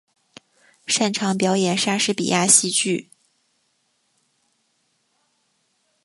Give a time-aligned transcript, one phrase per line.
[0.87, 3.11] 擅长表演莎士比亚戏剧。